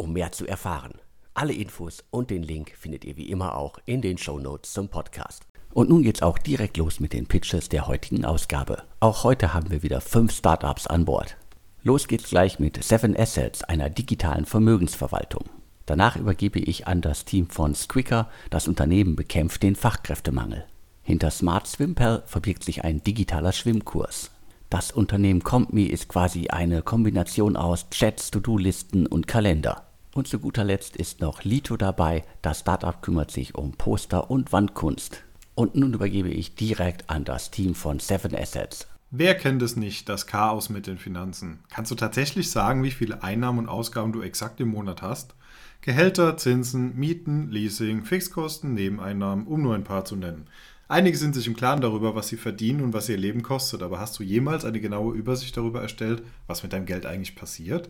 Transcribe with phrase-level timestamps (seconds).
[0.00, 0.94] um mehr zu erfahren.
[1.34, 4.88] Alle Infos und den Link findet ihr wie immer auch in den Show Notes zum
[4.88, 5.44] Podcast.
[5.72, 8.82] Und nun geht's auch direkt los mit den Pitches der heutigen Ausgabe.
[8.98, 11.36] Auch heute haben wir wieder fünf Startups an Bord.
[11.82, 15.44] Los geht's gleich mit Seven Assets, einer digitalen Vermögensverwaltung.
[15.86, 18.28] Danach übergebe ich an das Team von Squicker.
[18.50, 20.64] Das Unternehmen bekämpft den Fachkräftemangel.
[21.02, 24.30] Hinter Smart Swimpel verbirgt sich ein digitaler Schwimmkurs.
[24.68, 29.89] Das Unternehmen CompMe ist quasi eine Kombination aus Chats, To-Do-Listen und Kalender.
[30.20, 32.24] Und zu guter Letzt ist noch Lito dabei.
[32.42, 35.24] Das Startup kümmert sich um Poster und Wandkunst.
[35.54, 38.86] Und nun übergebe ich direkt an das Team von Seven Assets.
[39.10, 41.60] Wer kennt es nicht, das Chaos mit den Finanzen?
[41.70, 45.34] Kannst du tatsächlich sagen, wie viele Einnahmen und Ausgaben du exakt im Monat hast?
[45.80, 50.48] Gehälter, Zinsen, Mieten, Leasing, Fixkosten, Nebeneinnahmen, um nur ein paar zu nennen.
[50.86, 54.00] Einige sind sich im Klaren darüber, was sie verdienen und was ihr Leben kostet, aber
[54.00, 57.88] hast du jemals eine genaue Übersicht darüber erstellt, was mit deinem Geld eigentlich passiert?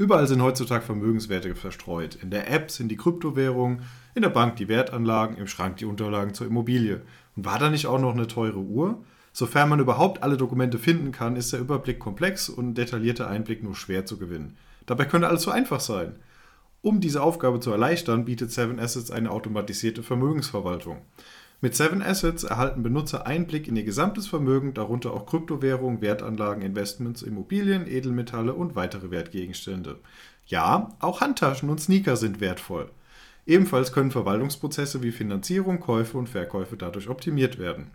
[0.00, 2.14] Überall sind heutzutage Vermögenswerte verstreut.
[2.22, 3.82] In der App sind die Kryptowährungen,
[4.14, 7.02] in der Bank die Wertanlagen, im Schrank die Unterlagen zur Immobilie.
[7.36, 9.04] Und war da nicht auch noch eine teure Uhr?
[9.34, 13.62] Sofern man überhaupt alle Dokumente finden kann, ist der Überblick komplex und ein detaillierter Einblick
[13.62, 14.56] nur schwer zu gewinnen.
[14.86, 16.16] Dabei könnte alles so einfach sein.
[16.80, 21.02] Um diese Aufgabe zu erleichtern, bietet Seven Assets eine automatisierte Vermögensverwaltung.
[21.62, 27.20] Mit Seven Assets erhalten Benutzer Einblick in ihr gesamtes Vermögen, darunter auch Kryptowährungen, Wertanlagen, Investments,
[27.20, 29.98] Immobilien, Edelmetalle und weitere Wertgegenstände.
[30.46, 32.90] Ja, auch Handtaschen und Sneaker sind wertvoll.
[33.46, 37.90] Ebenfalls können Verwaltungsprozesse wie Finanzierung, Käufe und Verkäufe dadurch optimiert werden.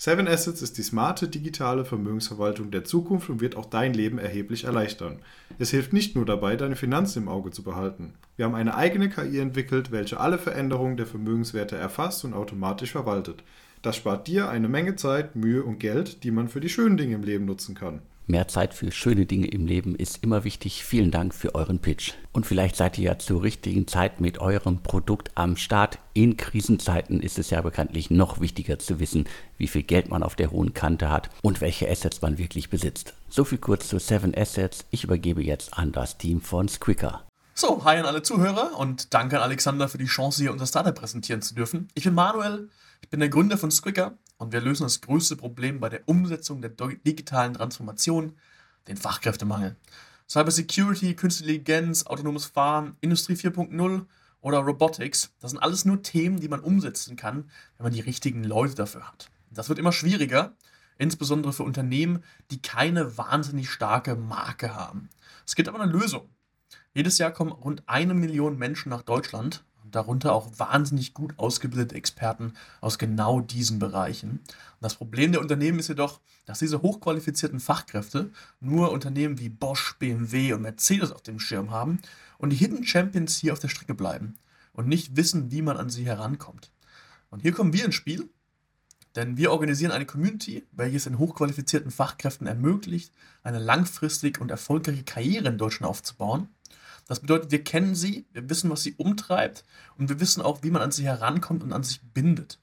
[0.00, 4.62] Seven Assets ist die smarte digitale Vermögensverwaltung der Zukunft und wird auch dein Leben erheblich
[4.62, 5.18] erleichtern.
[5.58, 8.14] Es hilft nicht nur dabei, deine Finanzen im Auge zu behalten.
[8.36, 13.42] Wir haben eine eigene KI entwickelt, welche alle Veränderungen der Vermögenswerte erfasst und automatisch verwaltet.
[13.82, 17.16] Das spart dir eine Menge Zeit, Mühe und Geld, die man für die schönen Dinge
[17.16, 18.00] im Leben nutzen kann.
[18.30, 20.84] Mehr Zeit für schöne Dinge im Leben ist immer wichtig.
[20.84, 22.12] Vielen Dank für euren Pitch.
[22.30, 25.98] Und vielleicht seid ihr ja zur richtigen Zeit mit eurem Produkt am Start.
[26.12, 29.24] In Krisenzeiten ist es ja bekanntlich noch wichtiger zu wissen,
[29.56, 33.14] wie viel Geld man auf der hohen Kante hat und welche Assets man wirklich besitzt.
[33.30, 34.84] So viel kurz zu Seven Assets.
[34.90, 37.24] Ich übergebe jetzt an das Team von Squicker.
[37.54, 40.94] So, hi an alle Zuhörer und danke an Alexander für die Chance, hier unser Startup
[40.94, 41.88] präsentieren zu dürfen.
[41.94, 42.68] Ich bin Manuel,
[43.00, 46.62] ich bin der Gründer von Squicker und wir lösen das größte Problem bei der Umsetzung
[46.62, 48.32] der digitalen Transformation,
[48.86, 49.76] den Fachkräftemangel.
[50.28, 54.06] Cyber Security, Künstliche Intelligenz, autonomes Fahren, Industrie 4.0
[54.40, 58.44] oder Robotics, das sind alles nur Themen, die man umsetzen kann, wenn man die richtigen
[58.44, 59.30] Leute dafür hat.
[59.50, 60.54] Das wird immer schwieriger,
[60.98, 65.08] insbesondere für Unternehmen, die keine wahnsinnig starke Marke haben.
[65.46, 66.28] Es gibt aber eine Lösung.
[66.94, 72.54] Jedes Jahr kommen rund eine Million Menschen nach Deutschland darunter auch wahnsinnig gut ausgebildete Experten
[72.80, 74.30] aus genau diesen Bereichen.
[74.30, 79.96] Und das Problem der Unternehmen ist jedoch, dass diese hochqualifizierten Fachkräfte nur Unternehmen wie Bosch,
[79.98, 82.00] BMW und Mercedes auf dem Schirm haben
[82.38, 84.36] und die Hidden Champions hier auf der Strecke bleiben
[84.72, 86.70] und nicht wissen, wie man an sie herankommt.
[87.30, 88.28] Und hier kommen wir ins Spiel,
[89.16, 93.12] denn wir organisieren eine Community, welches den hochqualifizierten Fachkräften ermöglicht,
[93.42, 96.48] eine langfristig und erfolgreiche Karriere in Deutschland aufzubauen
[97.08, 99.64] das bedeutet, wir kennen sie, wir wissen, was sie umtreibt
[99.96, 102.60] und wir wissen auch, wie man an sie herankommt und an sich bindet.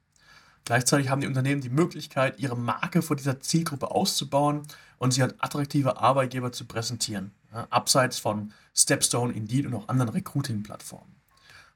[0.65, 4.61] Gleichzeitig haben die Unternehmen die Möglichkeit, ihre Marke vor dieser Zielgruppe auszubauen
[4.99, 10.09] und sie als attraktive Arbeitgeber zu präsentieren, ja, abseits von Stepstone, Indeed und auch anderen
[10.09, 11.15] Recruiting-Plattformen.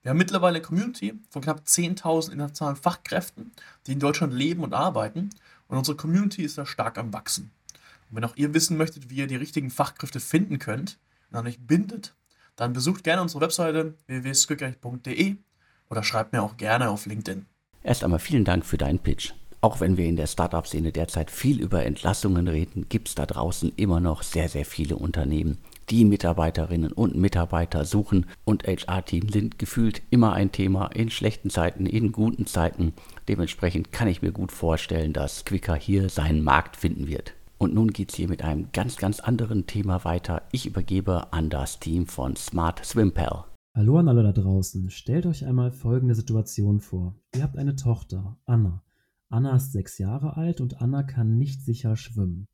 [0.02, 3.52] Wir haben mittlerweile eine Community von knapp 10.000 internationalen Fachkräften,
[3.86, 5.32] die in Deutschland leben und arbeiten
[5.68, 7.52] und unsere Community ist da stark am Wachsen.
[8.10, 11.00] Und wenn auch ihr wissen möchtet, wie ihr die richtigen Fachkräfte finden könnt
[11.30, 12.16] und an euch bindet,
[12.60, 15.36] dann besucht gerne unsere Webseite www.skückrecht.de
[15.90, 17.46] oder schreibt mir auch gerne auf LinkedIn.
[17.84, 19.32] Erst einmal vielen Dank für deinen Pitch.
[19.62, 23.74] Auch wenn wir in der Startup-Szene derzeit viel über Entlassungen reden, gibt es da draußen
[23.76, 25.58] immer noch sehr, sehr viele Unternehmen,
[25.90, 31.86] die Mitarbeiterinnen und Mitarbeiter suchen und HR-Team sind gefühlt immer ein Thema in schlechten Zeiten,
[31.86, 32.94] in guten Zeiten.
[33.28, 37.34] Dementsprechend kann ich mir gut vorstellen, dass Quicker hier seinen Markt finden wird.
[37.60, 40.44] Und nun geht es hier mit einem ganz, ganz anderen Thema weiter.
[40.54, 43.44] Ich übergebe an das Team von Smart Swimpel.
[43.76, 44.90] Hallo an alle da draußen.
[44.90, 47.16] Stellt euch einmal folgende Situation vor.
[47.36, 48.82] Ihr habt eine Tochter, Anna.
[49.28, 52.48] Anna ist sechs Jahre alt und Anna kann nicht sicher schwimmen.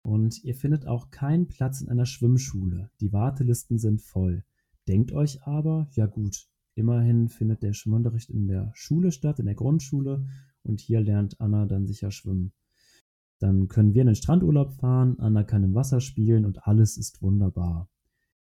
[0.00, 2.90] Und ihr findet auch keinen Platz in einer Schwimmschule.
[3.00, 4.42] Die Wartelisten sind voll.
[4.88, 9.54] Denkt euch aber, ja gut, immerhin findet der Schwimmunterricht in der Schule statt, in der
[9.54, 10.26] Grundschule,
[10.62, 12.52] und hier lernt Anna dann sicher schwimmen.
[13.38, 17.20] Dann können wir in den Strandurlaub fahren, Anna kann im Wasser spielen und alles ist
[17.20, 17.90] wunderbar.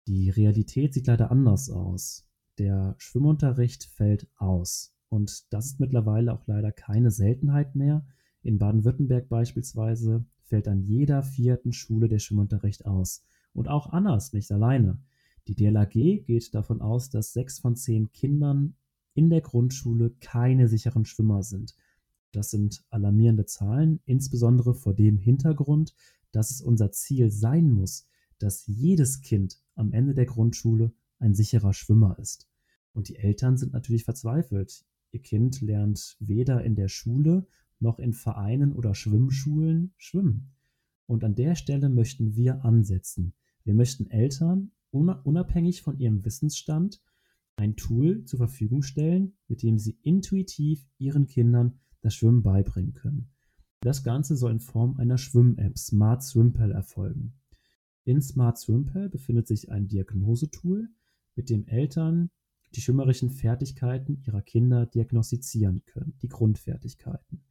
[0.08, 2.26] Die Realität sieht leider anders aus.
[2.58, 4.94] Der Schwimmunterricht fällt aus.
[5.08, 8.04] Und das ist mittlerweile auch leider keine Seltenheit mehr.
[8.42, 13.24] In Baden-Württemberg beispielsweise fällt an jeder vierten Schule der Schwimmunterricht aus.
[13.52, 14.98] Und auch Anna ist nicht alleine.
[15.46, 18.74] Die DLAG geht davon aus, dass sechs von zehn Kindern
[19.14, 21.74] in der Grundschule keine sicheren Schwimmer sind.
[22.32, 25.94] Das sind alarmierende Zahlen, insbesondere vor dem Hintergrund,
[26.32, 28.06] dass es unser Ziel sein muss,
[28.38, 32.48] dass jedes Kind am Ende der Grundschule ein sicherer Schwimmer ist.
[32.92, 34.84] Und die Eltern sind natürlich verzweifelt.
[35.12, 37.46] Ihr Kind lernt weder in der Schule
[37.78, 40.52] noch in Vereinen oder Schwimmschulen schwimmen.
[41.06, 43.34] Und an der Stelle möchten wir ansetzen.
[43.64, 47.02] Wir möchten Eltern unabhängig von ihrem Wissensstand
[47.56, 53.30] ein Tool zur Verfügung stellen, mit dem sie intuitiv ihren Kindern das Schwimmen beibringen können.
[53.80, 57.32] Das Ganze soll in Form einer Schwimm-App Smart Swimpel erfolgen.
[58.04, 60.88] In Smart Swimpel befindet sich ein Diagnosetool,
[61.34, 62.30] mit dem Eltern
[62.74, 67.42] die schwimmerischen Fertigkeiten ihrer Kinder diagnostizieren können, die Grundfertigkeiten.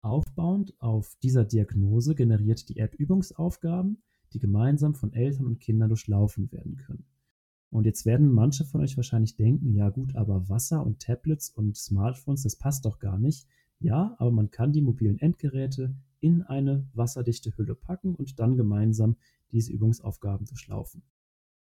[0.00, 4.02] Aufbauend auf dieser Diagnose generiert die App Übungsaufgaben,
[4.32, 7.04] die gemeinsam von Eltern und Kindern durchlaufen werden können.
[7.70, 11.76] Und jetzt werden manche von euch wahrscheinlich denken, ja gut, aber Wasser und Tablets und
[11.76, 13.46] Smartphones, das passt doch gar nicht.
[13.80, 19.16] Ja, aber man kann die mobilen Endgeräte in eine wasserdichte Hülle packen und dann gemeinsam
[19.52, 21.02] diese Übungsaufgaben durchlaufen.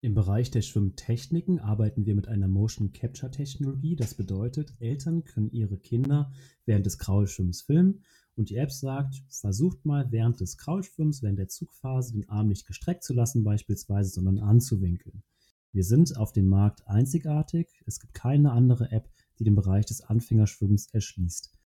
[0.01, 3.97] Im Bereich der Schwimmtechniken arbeiten wir mit einer Motion Capture Technologie.
[3.97, 6.31] Das bedeutet, Eltern können ihre Kinder
[6.65, 8.05] während des Kraulschwimmens filmen
[8.37, 12.65] und die App sagt, versucht mal während des Kraulschwimmens, während der Zugphase, den Arm nicht
[12.65, 15.25] gestreckt zu lassen beispielsweise, sondern anzuwinkeln.
[15.73, 17.83] Wir sind auf dem Markt einzigartig.
[17.85, 19.11] Es gibt keine andere App,
[19.41, 21.58] die den Bereich des Anfängerschwimmens erschließt.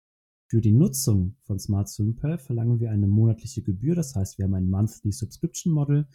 [0.52, 3.96] Für die Nutzung von Smart Swimper verlangen wir eine monatliche Gebühr.
[3.96, 6.06] Das heißt, wir haben ein Monthly Subscription Model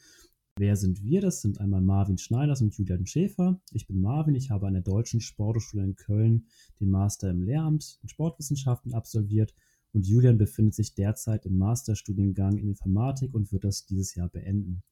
[0.59, 1.23] Wer sind wir?
[1.23, 3.59] Das sind einmal Marvin Schneiders und Julian Schäfer.
[3.73, 6.49] Ich bin Marvin, ich habe an der Deutschen Sporthochschule in Köln
[6.81, 9.55] den Master im Lehramt in Sportwissenschaften absolviert
[9.95, 14.83] und Julian befindet sich derzeit im Masterstudiengang in Informatik und wird das dieses Jahr beenden.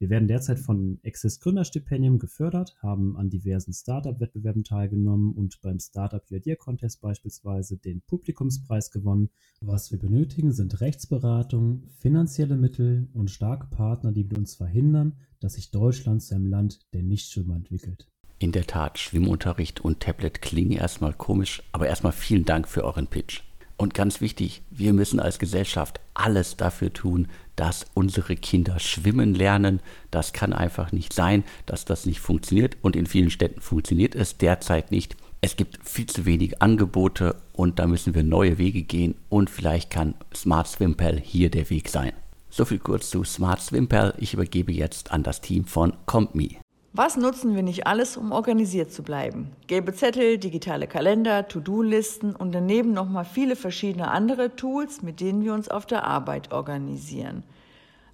[0.00, 6.22] Wir werden derzeit von Access Gründerstipendium gefördert, haben an diversen Startup-Wettbewerben teilgenommen und beim Startup
[6.30, 9.28] Idea Contest beispielsweise den Publikumspreis gewonnen.
[9.60, 15.54] Was wir benötigen, sind Rechtsberatung, finanzielle Mittel und starke Partner, die mit uns verhindern, dass
[15.54, 18.08] sich Deutschland zu einem Land der Nichtschwimmer entwickelt.
[18.38, 23.06] In der Tat, Schwimmunterricht und Tablet klingen erstmal komisch, aber erstmal vielen Dank für euren
[23.06, 23.42] Pitch.
[23.80, 29.80] Und ganz wichtig, wir müssen als Gesellschaft alles dafür tun, dass unsere Kinder schwimmen lernen.
[30.10, 32.76] Das kann einfach nicht sein, dass das nicht funktioniert.
[32.82, 35.16] Und in vielen Städten funktioniert es derzeit nicht.
[35.40, 39.14] Es gibt viel zu wenig Angebote und da müssen wir neue Wege gehen.
[39.30, 42.12] Und vielleicht kann Smart Swimpel hier der Weg sein.
[42.50, 44.12] So viel kurz zu Smart Swimpel.
[44.18, 46.58] Ich übergebe jetzt an das Team von CompMe.
[46.92, 49.52] Was nutzen wir nicht alles, um organisiert zu bleiben?
[49.68, 55.54] Gelbe Zettel, digitale Kalender, To-Do-Listen und daneben nochmal viele verschiedene andere Tools, mit denen wir
[55.54, 57.44] uns auf der Arbeit organisieren.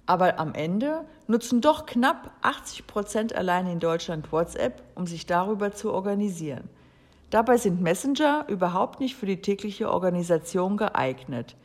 [0.05, 5.71] Aber am Ende nutzen doch knapp 80 Prozent allein in Deutschland WhatsApp, um sich darüber
[5.71, 6.69] zu organisieren.
[7.31, 11.55] Dabei sind Messenger überhaupt nicht für die tägliche Organisation geeignet.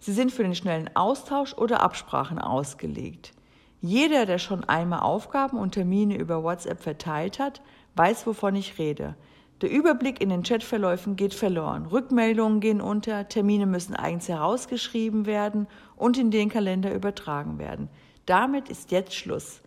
[0.00, 3.35] Sie sind für den schnellen Austausch oder Absprachen ausgelegt.
[3.80, 7.60] Jeder, der schon einmal Aufgaben und Termine über WhatsApp verteilt hat,
[7.94, 9.14] weiß, wovon ich rede.
[9.62, 15.66] Der Überblick in den Chatverläufen geht verloren, Rückmeldungen gehen unter, Termine müssen eigens herausgeschrieben werden
[15.96, 17.88] und in den Kalender übertragen werden.
[18.26, 19.62] Damit ist jetzt Schluss.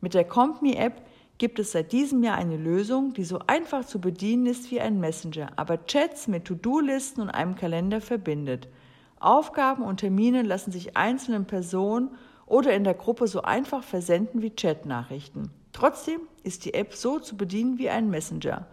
[0.00, 1.02] Mit der CompMe-App
[1.38, 5.00] gibt es seit diesem Jahr eine Lösung, die so einfach zu bedienen ist wie ein
[5.00, 8.68] Messenger, aber Chats mit To-Do-Listen und einem Kalender verbindet.
[9.18, 12.10] Aufgaben und Termine lassen sich einzelnen Personen
[12.52, 15.50] oder in der Gruppe so einfach versenden wie Chatnachrichten.
[15.72, 18.66] Trotzdem ist die App so zu bedienen wie ein Messenger.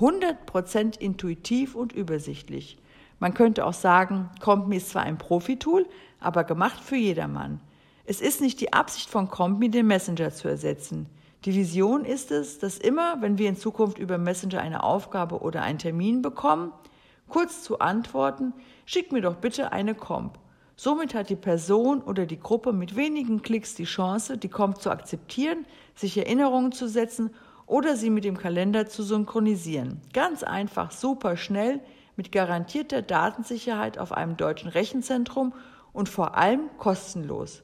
[0.00, 2.76] 100% intuitiv und übersichtlich.
[3.20, 5.86] Man könnte auch sagen, CompMe ist zwar ein Profitool,
[6.18, 7.60] aber gemacht für jedermann.
[8.04, 11.06] Es ist nicht die Absicht von CompMe, den Messenger zu ersetzen.
[11.44, 15.62] Die Vision ist es, dass immer, wenn wir in Zukunft über Messenger eine Aufgabe oder
[15.62, 16.72] einen Termin bekommen,
[17.28, 18.54] kurz zu antworten,
[18.86, 20.36] schick mir doch bitte eine Comp.
[20.82, 24.88] Somit hat die Person oder die Gruppe mit wenigen Klicks die Chance, die Comp zu
[24.88, 27.34] akzeptieren, sich Erinnerungen zu setzen
[27.66, 30.00] oder sie mit dem Kalender zu synchronisieren.
[30.14, 31.80] Ganz einfach, super schnell,
[32.16, 35.52] mit garantierter Datensicherheit auf einem deutschen Rechenzentrum
[35.92, 37.62] und vor allem kostenlos.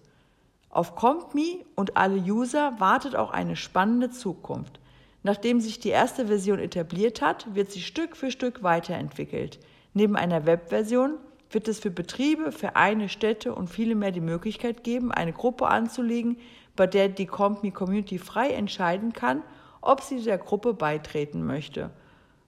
[0.68, 4.78] Auf CompMe und alle User wartet auch eine spannende Zukunft.
[5.22, 9.58] Nachdem sich die erste Version etabliert hat, wird sie Stück für Stück weiterentwickelt.
[9.94, 11.14] Neben einer Webversion
[11.50, 16.38] wird es für Betriebe, Vereine, Städte und viele mehr die Möglichkeit geben, eine Gruppe anzulegen,
[16.74, 19.42] bei der die CompMe Community frei entscheiden kann,
[19.80, 21.90] ob sie der Gruppe beitreten möchte.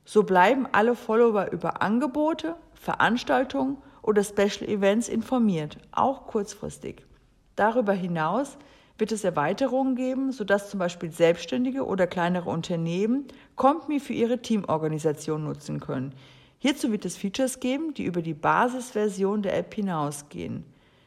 [0.04, 7.04] So bleiben alle Follower über Angebote, Veranstaltungen oder Special Events informiert, auch kurzfristig.
[7.56, 8.56] Darüber hinaus
[8.98, 13.26] wird es Erweiterungen geben, sodass zum Beispiel Selbstständige oder kleinere Unternehmen
[13.56, 16.14] CompMe für ihre Teamorganisation nutzen können.
[16.58, 20.64] Hierzu wird es Features geben, die über die Basisversion der App hinausgehen.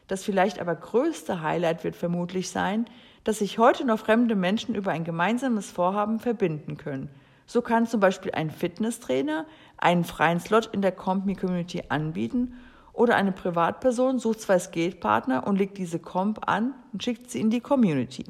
[0.08, 2.86] Das vielleicht aber größte Highlight wird vermutlich sein,
[3.24, 7.10] dass sich heute noch fremde Menschen über ein gemeinsames Vorhaben verbinden können–
[7.52, 9.46] so kann zum Beispiel ein Fitnesstrainer
[9.78, 12.54] einen freien Slot in der Company Community anbieten
[12.94, 17.50] oder eine Privatperson sucht zwei Skatepartner und legt diese Comp an und schickt sie in
[17.50, 18.24] die Community.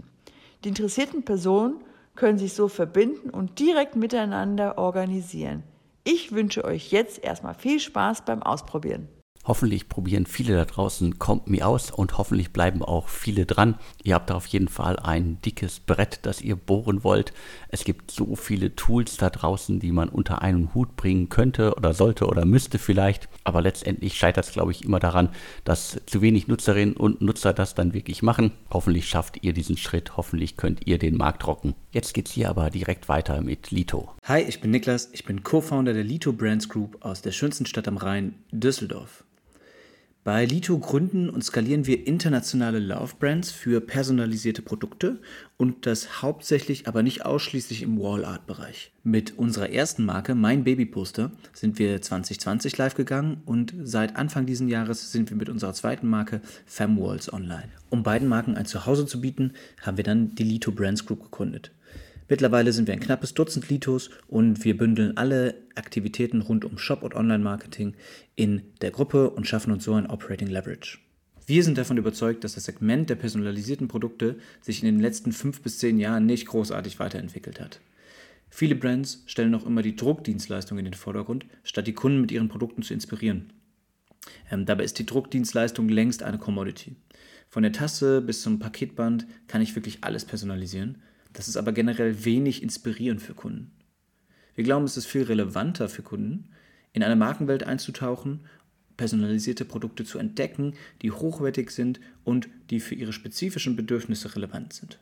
[0.63, 1.75] Die interessierten Personen
[2.15, 5.61] können sich so verbinden und direkt miteinander organisieren.
[6.03, 9.08] Ich wünsche euch jetzt erstmal viel Spaß beim Ausprobieren.
[9.43, 13.75] Hoffentlich probieren viele da draußen Kommt mir aus und hoffentlich bleiben auch viele dran.
[14.03, 17.33] Ihr habt da auf jeden Fall ein dickes Brett, das ihr bohren wollt.
[17.69, 21.95] Es gibt so viele Tools da draußen, die man unter einen Hut bringen könnte oder
[21.95, 23.29] sollte oder müsste vielleicht.
[23.43, 25.29] Aber letztendlich scheitert es, glaube ich, immer daran,
[25.63, 28.51] dass zu wenig Nutzerinnen und Nutzer das dann wirklich machen.
[28.69, 30.17] Hoffentlich schafft ihr diesen Schritt.
[30.17, 31.74] Hoffentlich könnt ihr den Markt rocken.
[31.91, 34.12] Jetzt geht's hier aber direkt weiter mit Lito.
[34.24, 35.10] Hi, ich bin Niklas.
[35.13, 39.24] Ich bin Co-Founder der Lito Brands Group aus der schönsten Stadt am Rhein, Düsseldorf.
[40.23, 45.19] Bei Lito gründen und skalieren wir internationale Love Brands für personalisierte Produkte
[45.57, 48.91] und das hauptsächlich, aber nicht ausschließlich im Wall-Art-Bereich.
[49.03, 54.45] Mit unserer ersten Marke, Mein Baby Poster, sind wir 2020 live gegangen und seit Anfang
[54.45, 57.69] dieses Jahres sind wir mit unserer zweiten Marke FemWalls online.
[57.89, 61.71] Um beiden Marken ein Zuhause zu bieten, haben wir dann die Lito Brands Group gegründet.
[62.31, 67.03] Mittlerweile sind wir ein knappes Dutzend Litos und wir bündeln alle Aktivitäten rund um Shop
[67.03, 67.93] und Online-Marketing
[68.38, 71.00] in der Gruppe und schaffen uns so ein Operating Leverage.
[71.45, 75.59] Wir sind davon überzeugt, dass das Segment der personalisierten Produkte sich in den letzten fünf
[75.59, 77.81] bis zehn Jahren nicht großartig weiterentwickelt hat.
[78.50, 82.47] Viele Brands stellen noch immer die Druckdienstleistung in den Vordergrund, statt die Kunden mit ihren
[82.47, 83.51] Produkten zu inspirieren.
[84.50, 86.95] Ähm, dabei ist die Druckdienstleistung längst eine Commodity.
[87.50, 90.97] Von der Tasse bis zum Paketband kann ich wirklich alles personalisieren
[91.33, 93.71] das ist aber generell wenig inspirierend für Kunden.
[94.55, 96.50] Wir glauben, es ist viel relevanter für Kunden,
[96.93, 98.41] in eine Markenwelt einzutauchen,
[98.97, 105.00] personalisierte Produkte zu entdecken, die hochwertig sind und die für ihre spezifischen Bedürfnisse relevant sind.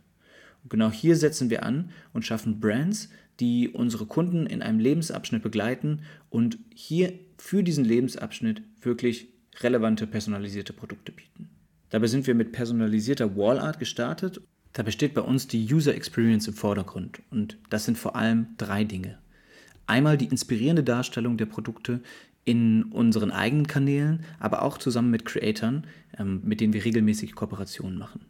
[0.64, 3.10] Und genau hier setzen wir an und schaffen Brands,
[3.40, 9.30] die unsere Kunden in einem Lebensabschnitt begleiten und hier für diesen Lebensabschnitt wirklich
[9.62, 11.50] relevante personalisierte Produkte bieten.
[11.90, 14.42] Dabei sind wir mit personalisierter Wallart gestartet
[14.80, 18.86] da besteht bei uns die User Experience im Vordergrund und das sind vor allem drei
[18.86, 19.18] Dinge.
[19.88, 22.00] Einmal die inspirierende Darstellung der Produkte
[22.46, 25.86] in unseren eigenen Kanälen, aber auch zusammen mit Creatoren,
[26.18, 28.22] ähm, mit denen wir regelmäßig Kooperationen machen.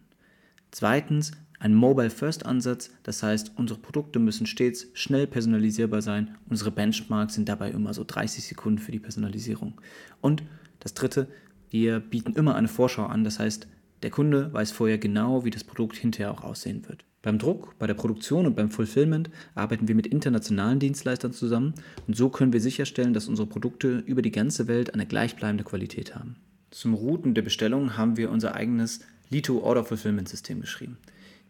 [0.72, 6.36] Zweitens ein Mobile-First-Ansatz, das heißt, unsere Produkte müssen stets schnell personalisierbar sein.
[6.50, 9.80] Unsere Benchmarks sind dabei immer so 30 Sekunden für die Personalisierung.
[10.20, 10.42] Und
[10.80, 11.28] das dritte,
[11.70, 13.68] wir bieten immer eine Vorschau an, das heißt,
[14.04, 17.04] der Kunde weiß vorher genau, wie das Produkt hinterher auch aussehen wird.
[17.22, 21.74] Beim Druck, bei der Produktion und beim Fulfillment arbeiten wir mit internationalen Dienstleistern zusammen
[22.08, 26.16] und so können wir sicherstellen, dass unsere Produkte über die ganze Welt eine gleichbleibende Qualität
[26.16, 26.38] haben.
[26.72, 30.98] Zum Routen der Bestellung haben wir unser eigenes Lito Order Fulfillment System geschrieben.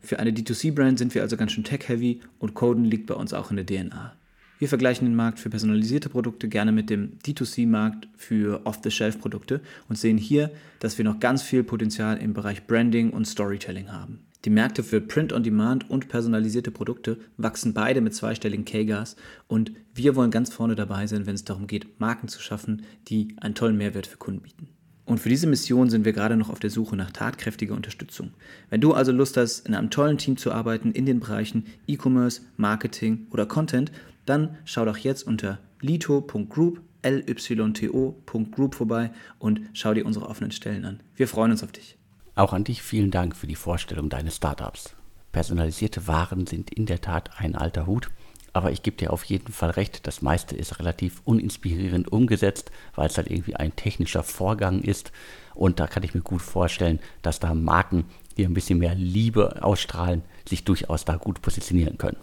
[0.01, 3.51] Für eine D2C-Brand sind wir also ganz schön tech-heavy und Coden liegt bei uns auch
[3.51, 4.15] in der DNA.
[4.59, 10.17] Wir vergleichen den Markt für personalisierte Produkte gerne mit dem D2C-Markt für Off-the-Shelf-Produkte und sehen
[10.17, 10.51] hier,
[10.81, 14.19] dass wir noch ganz viel Potenzial im Bereich Branding und Storytelling haben.
[14.43, 19.15] Die Märkte für Print-on-Demand und personalisierte Produkte wachsen beide mit zweistelligen K-Gas
[19.47, 23.37] und wir wollen ganz vorne dabei sein, wenn es darum geht, Marken zu schaffen, die
[23.39, 24.67] einen tollen Mehrwert für Kunden bieten.
[25.09, 28.29] Und für diese Mission sind wir gerade noch auf der Suche nach tatkräftiger Unterstützung.
[28.69, 32.41] Wenn du also Lust hast, in einem tollen Team zu arbeiten in den Bereichen E-Commerce,
[32.57, 33.91] Marketing oder Content,
[34.27, 40.99] dann schau doch jetzt unter lito.group lyto.group vorbei und schau dir unsere offenen Stellen an.
[41.15, 41.97] Wir freuen uns auf dich.
[42.35, 44.95] Auch an dich vielen Dank für die Vorstellung deines Startups.
[45.31, 48.11] Personalisierte Waren sind in der Tat ein alter Hut,
[48.53, 53.07] aber ich gebe dir auf jeden Fall recht, das meiste ist relativ uninspirierend umgesetzt, weil
[53.07, 55.11] es halt irgendwie ein technischer Vorgang ist.
[55.55, 58.05] Und da kann ich mir gut vorstellen, dass da Marken,
[58.37, 62.17] die ein bisschen mehr Liebe ausstrahlen, sich durchaus da gut positionieren können.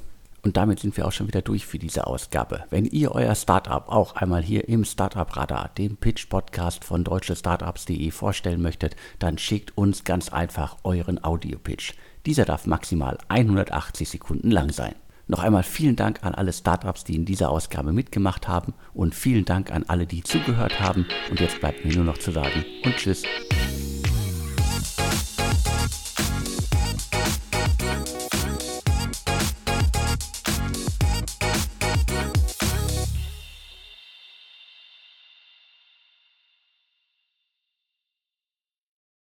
[0.46, 2.64] Und damit sind wir auch schon wieder durch für diese Ausgabe.
[2.70, 8.12] Wenn ihr euer Startup auch einmal hier im Startup Radar, dem Pitch Podcast von deutschestartups.de
[8.12, 11.94] vorstellen möchtet, dann schickt uns ganz einfach euren Audio Pitch.
[12.26, 14.94] Dieser darf maximal 180 Sekunden lang sein.
[15.28, 19.44] Noch einmal vielen Dank an alle Startups, die in dieser Ausgabe mitgemacht haben und vielen
[19.44, 21.06] Dank an alle, die zugehört haben.
[21.30, 23.24] Und jetzt bleibt mir nur noch zu sagen und tschüss.